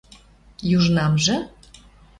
южнамжы 0.77 1.35